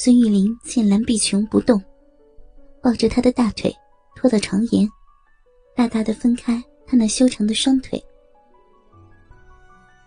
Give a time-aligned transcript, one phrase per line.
[0.00, 1.82] 孙玉玲见蓝碧琼不动，
[2.80, 3.74] 抱着她的大腿
[4.14, 4.88] 拖到床沿，
[5.74, 8.00] 大大的分开她那修长的双腿。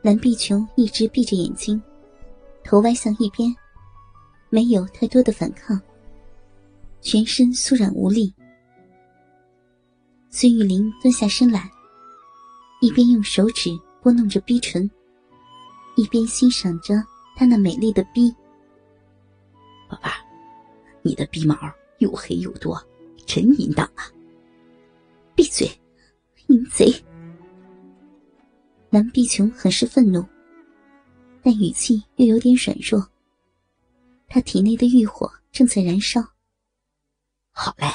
[0.00, 1.82] 蓝碧琼一直闭着眼睛，
[2.62, 3.52] 头歪向一边，
[4.50, 5.76] 没有太多的反抗，
[7.00, 8.32] 全身酥软无力。
[10.30, 11.68] 孙玉玲蹲下身来，
[12.80, 14.88] 一边用手指拨弄着逼唇，
[15.96, 17.02] 一边欣赏着
[17.34, 18.32] 她那美丽的逼。
[19.92, 20.14] 宝贝儿，
[21.02, 21.54] 你的鼻毛
[21.98, 22.82] 又黑又多，
[23.26, 24.10] 真淫荡啊！
[25.34, 25.70] 闭嘴，
[26.46, 26.90] 淫贼！
[28.88, 30.24] 蓝碧琼很是愤怒，
[31.42, 33.06] 但语气又有点软弱。
[34.28, 36.22] 她体内的欲火正在燃烧。
[37.50, 37.86] 好嘞，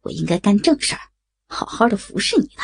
[0.00, 1.00] 我应该干正事儿，
[1.48, 2.62] 好好的服侍你了。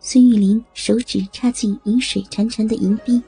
[0.00, 3.22] 孙玉林手指插进饮水潺潺的银冰。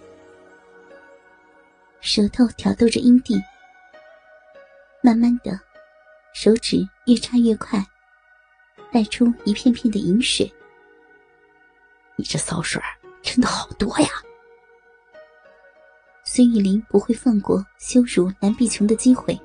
[2.15, 3.35] 舌头挑逗着阴蒂，
[5.03, 5.59] 慢慢的，
[6.33, 7.85] 手指越插越快，
[8.93, 10.49] 带出一片片的银水。
[12.15, 12.81] 你这骚水
[13.21, 14.07] 真的好多呀！
[16.23, 19.37] 孙玉林不会放过羞辱蓝碧琼的机会。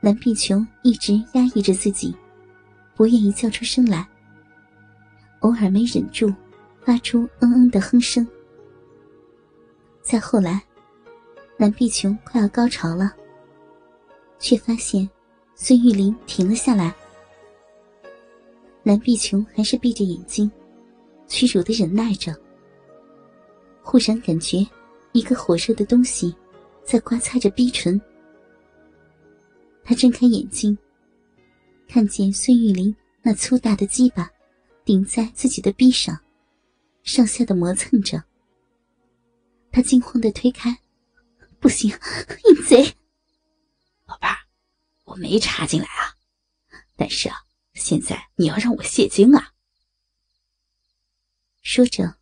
[0.00, 2.16] 蓝碧琼一直压抑着自己，
[2.94, 4.08] 不愿意叫出声来，
[5.40, 6.34] 偶尔没忍住，
[6.86, 8.26] 发出嗯嗯的哼声。
[10.10, 10.64] 再后来，
[11.58, 13.14] 蓝碧琼快要高潮了，
[14.38, 15.06] 却发现
[15.54, 16.96] 孙玉林停了下来。
[18.82, 20.50] 蓝碧琼还是闭着眼睛，
[21.26, 22.34] 屈辱的忍耐着。
[23.82, 24.66] 忽然感觉
[25.12, 26.34] 一个火热的东西
[26.82, 28.00] 在刮擦着逼唇。
[29.84, 30.76] 他睁开眼睛，
[31.86, 34.30] 看见孙玉林那粗大的鸡巴
[34.86, 36.18] 顶在自己的臂上，
[37.02, 38.24] 上下的磨蹭着。
[39.78, 40.80] 他惊慌的推开，
[41.60, 42.96] 不行，淫贼！
[44.04, 44.36] 宝贝儿，
[45.04, 46.16] 我没插进来啊，
[46.96, 47.36] 但是啊，
[47.74, 49.54] 现在你要让我泄精啊！
[51.62, 52.18] 说着，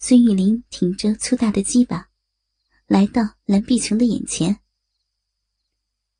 [0.00, 2.10] 孙玉林挺着粗大的鸡巴，
[2.88, 4.58] 来到蓝碧琼的眼前。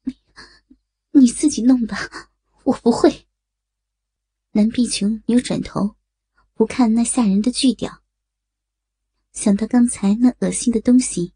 [0.04, 0.16] 你，
[1.10, 2.30] 你自己弄吧，
[2.62, 3.26] 我不会。
[4.52, 5.96] 蓝碧琼扭转头，
[6.54, 8.03] 不看那吓人的巨屌。
[9.34, 11.30] 想到刚才那恶心的东西，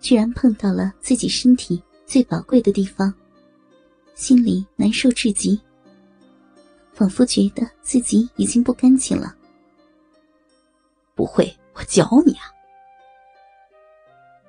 [0.00, 3.12] 居然碰到了自己身体最宝贵的地方，
[4.14, 5.60] 心里难受至极，
[6.92, 9.36] 仿佛觉得自己已经不干净了。
[11.14, 12.50] 不会，我教你啊！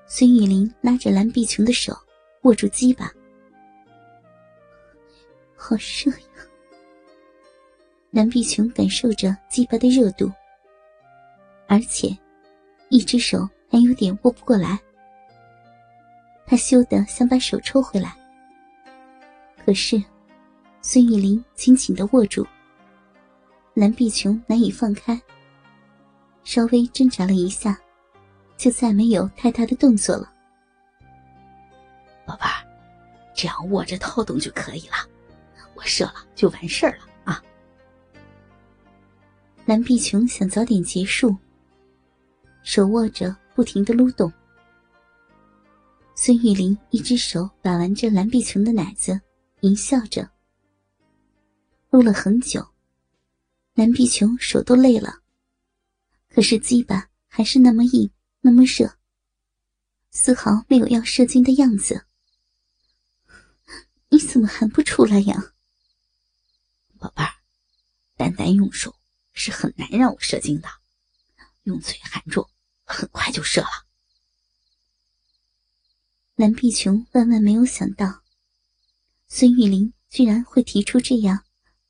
[0.07, 1.95] 孙玉玲拉着蓝碧琼的手，
[2.43, 3.11] 握住鸡巴，
[5.57, 6.47] 好热呀！
[8.11, 10.31] 蓝碧琼感受着鸡巴的热度，
[11.67, 12.17] 而且。
[12.89, 14.79] 一只手还有点握不过来，
[16.45, 18.15] 他羞得想把手抽回来，
[19.65, 20.01] 可是
[20.81, 22.47] 孙玉林紧紧的握住，
[23.73, 25.21] 蓝碧琼难以放开，
[26.43, 27.77] 稍微挣扎了一下，
[28.55, 30.31] 就再没有太大的动作了。
[32.25, 32.63] 宝贝儿，
[33.35, 34.95] 这样握着套动就可以了，
[35.75, 37.43] 我射了就完事儿了啊！
[39.65, 41.35] 蓝碧琼想早点结束。
[42.69, 44.29] 手握着，不停的撸动。
[46.17, 49.22] 孙玉玲一只手把玩着蓝碧琼的奶子，
[49.61, 50.29] 淫笑着。
[51.89, 52.67] 撸了很久，
[53.73, 55.22] 蓝碧琼手都累了，
[56.27, 58.11] 可是鸡巴还是那么硬，
[58.41, 58.97] 那么热，
[60.11, 62.06] 丝毫没有要射精的样子。
[64.09, 65.53] 你怎么还不出来呀，
[67.00, 67.29] 宝贝儿？
[68.17, 68.94] 单单用手
[69.31, 70.67] 是很难让我射精的，
[71.63, 72.45] 用嘴含住。
[72.87, 73.85] 很快就射了。
[76.35, 78.21] 蓝碧琼万万没有想到，
[79.27, 81.43] 孙玉玲居然会提出这样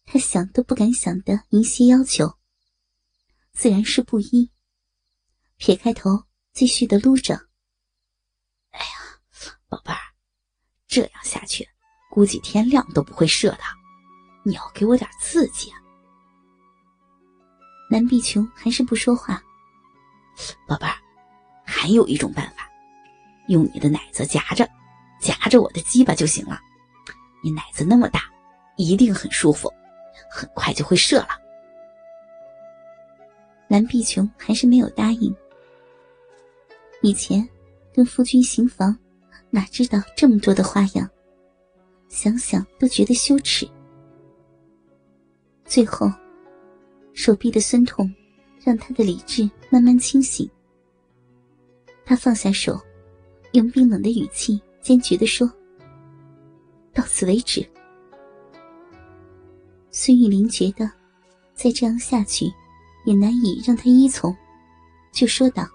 [0.06, 2.38] 她想都不敢想的淫邪要求，
[3.54, 4.52] 自然是不依。
[5.58, 7.36] 撇开头，继续的撸着。
[8.72, 9.20] 哎呀，
[9.68, 10.00] 宝贝儿，
[10.88, 11.68] 这样下去，
[12.10, 13.60] 估计天亮都不会射的。
[14.44, 15.78] 你要给我点刺激啊！
[17.90, 19.44] 蓝碧琼还是不说话。
[20.68, 20.94] 宝贝儿，
[21.64, 22.70] 还有一种办法，
[23.48, 24.68] 用你的奶子夹着，
[25.20, 26.60] 夹着我的鸡巴就行了。
[27.44, 28.22] 你奶子那么大，
[28.76, 29.72] 一定很舒服，
[30.30, 31.30] 很快就会射了。
[33.68, 35.36] 蓝碧琼还是没有答应。
[37.02, 37.48] 以前
[37.94, 38.98] 跟夫君行房，
[39.50, 41.10] 哪知道这么多的花样，
[42.10, 43.70] 想想都觉得羞耻。
[45.66, 46.12] 最后，
[47.14, 48.12] 手臂的酸痛。
[48.68, 50.50] 让他的理智慢慢清醒。
[52.06, 52.78] 他放下手，
[53.54, 55.50] 用冰冷的语气坚决的说
[56.94, 57.66] ：“到此为止。”
[59.90, 60.92] 孙玉玲觉得，
[61.54, 62.52] 再这样下去，
[63.06, 64.36] 也难以让他依从，
[65.14, 65.66] 就说道：“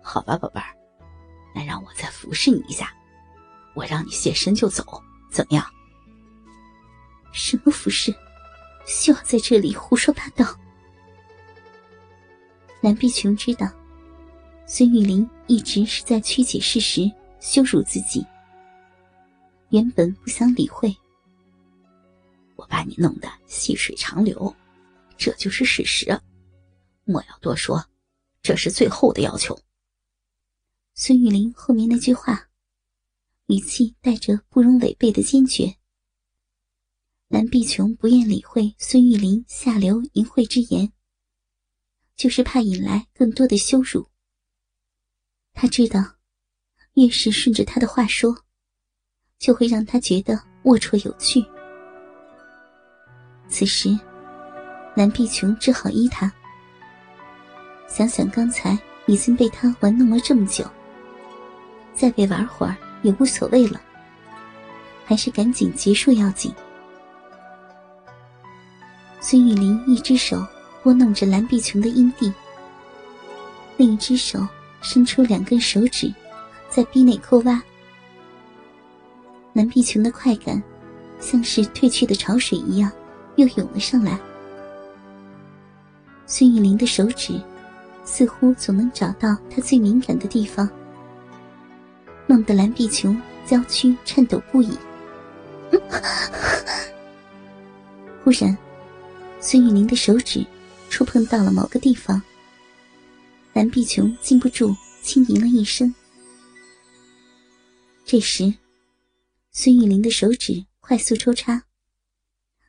[0.00, 0.66] 好吧，宝贝儿，
[1.56, 2.94] 那让我再服侍你一下，
[3.74, 4.84] 我让你现身就走，
[5.28, 5.66] 怎么样？”
[7.34, 8.14] 什么服侍？
[8.86, 10.46] 休要在这里胡说八道！
[12.82, 13.70] 蓝碧琼知道，
[14.66, 17.08] 孙玉玲一直是在曲解事实，
[17.38, 18.26] 羞辱自己。
[19.68, 20.92] 原本不想理会，
[22.56, 24.52] 我把你弄得细水长流，
[25.16, 26.20] 这就是事实，
[27.04, 27.80] 莫要多说，
[28.42, 29.56] 这是最后的要求。
[30.94, 32.48] 孙玉玲后面那句话，
[33.46, 35.72] 语气带着不容违背的坚决。
[37.28, 40.92] 蓝碧琼不愿理会孙玉玲下流淫秽之言，
[42.16, 44.06] 就是怕引来更多的羞辱。
[45.54, 46.02] 他知道，
[46.94, 48.34] 越是顺着他的话说，
[49.38, 51.44] 就会让他觉得龌龊有趣。
[53.48, 53.98] 此时，
[54.96, 56.32] 南碧琼只好依他。
[57.88, 60.64] 想想刚才已经被他玩弄了这么久，
[61.94, 63.78] 再被玩会儿也无所谓了，
[65.04, 66.54] 还是赶紧结束要紧。
[69.20, 70.46] 孙玉林一只手
[70.82, 72.32] 拨弄着蓝碧琼的阴蒂，
[73.76, 74.46] 另一只手
[74.80, 76.12] 伸出两根手指，
[76.68, 77.62] 在逼内抠挖。
[79.52, 80.60] 蓝碧琼的快感，
[81.20, 82.90] 像是退去的潮水一样，
[83.36, 84.18] 又涌了上来。
[86.26, 87.40] 孙玉玲的手指，
[88.04, 90.68] 似乎总能找到她最敏感的地方，
[92.26, 94.76] 弄得蓝碧琼娇躯颤抖不已。
[98.24, 98.56] 忽然。
[99.44, 100.46] 孙玉玲的手指
[100.92, 102.22] 触碰到了某个地方，
[103.54, 105.92] 蓝碧琼禁不住轻吟了一声。
[108.04, 108.52] 这时，
[109.52, 111.64] 孙玉玲的手指快速抽插，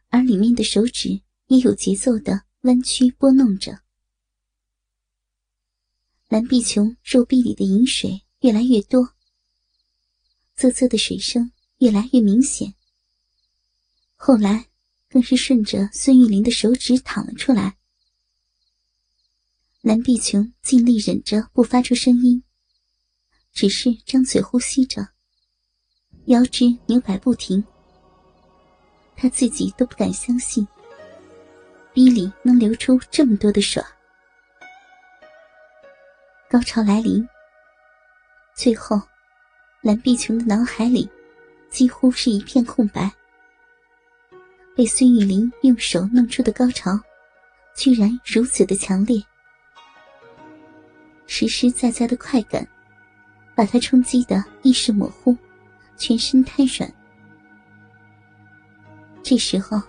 [0.07, 3.81] 而里面的手指也有节奏的弯曲拨弄着。
[6.29, 9.15] 蓝碧琼肉壁里的饮水越来越多，
[10.55, 12.73] 啧啧的水声越来越明显。
[14.15, 14.69] 后来。
[15.09, 17.77] 更是顺着孙玉玲的手指淌了出来。
[19.83, 22.41] 蓝碧琼尽力忍着不发出声音，
[23.51, 25.09] 只是张嘴呼吸着，
[26.27, 27.61] 腰肢扭摆不停。
[29.17, 30.65] 她自己都不敢相信，
[31.91, 33.83] 逼里能流出这么多的水。
[36.49, 37.27] 高潮来临，
[38.55, 39.01] 最后，
[39.81, 41.09] 蓝碧琼的脑海里
[41.69, 43.11] 几乎是一片空白。
[44.77, 46.97] 被孙玉玲用手弄出的高潮，
[47.75, 49.21] 居然如此的强烈，
[51.47, 52.67] 实实在在的快感，
[53.55, 55.35] 把他冲击的意识模糊，
[55.97, 56.91] 全身瘫软。
[59.21, 59.81] 这时候，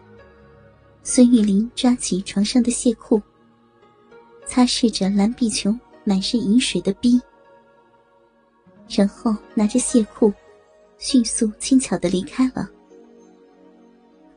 [1.02, 3.20] 孙玉玲抓起床上的亵裤，
[4.46, 7.20] 擦拭着蓝碧琼满是饮水的逼，
[8.88, 10.32] 然后拿着亵裤，
[10.98, 12.68] 迅速轻巧的离开了。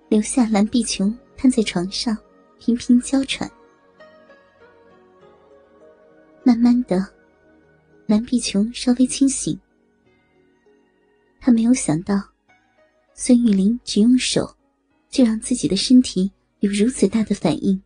[0.09, 2.17] 留下蓝碧琼瘫在床上，
[2.57, 3.49] 频频娇喘。
[6.47, 7.05] 慢慢的，
[8.05, 9.59] 蓝碧琼稍微清醒。
[11.41, 12.15] 她没有想到，
[13.13, 14.55] 孙玉玲只用手，
[15.09, 17.83] 就让自己的身体有如此大的反应。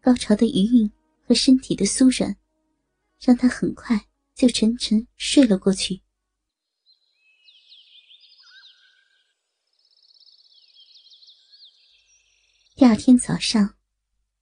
[0.00, 0.88] 高潮的余韵
[1.26, 2.36] 和身体的酥软，
[3.18, 4.06] 让她很快
[4.36, 6.00] 就沉沉睡了过去。
[12.76, 13.74] 第二天早上，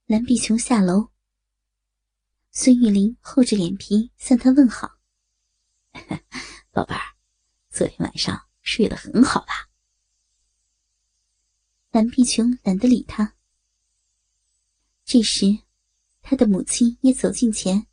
[0.04, 1.13] 蓝碧琼下楼。
[2.56, 5.00] 孙玉玲厚着脸皮向他问好
[6.70, 7.00] ：“宝贝儿，
[7.68, 9.68] 昨天晚上睡得很好吧？”
[11.90, 13.34] 蓝碧琼懒得理他。
[15.04, 15.58] 这时，
[16.22, 17.88] 他的母亲也走近前，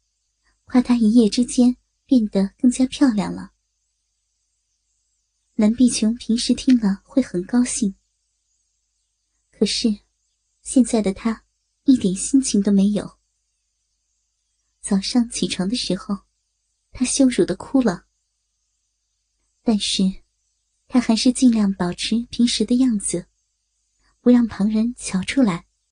[0.65, 1.75] 夸他一夜之间
[2.05, 3.53] 变得更加漂亮了。
[5.55, 7.95] 蓝碧琼平时听了会很高兴，
[9.51, 10.01] 可是。
[10.61, 11.43] 现在的他
[11.85, 13.17] 一点心情都没有。
[14.81, 16.19] 早上起床的时候，
[16.91, 18.05] 他羞辱的哭了。
[19.63, 20.03] 但是，
[20.87, 23.27] 他还是尽量保持平时的样子，
[24.19, 25.67] 不让旁人瞧出来。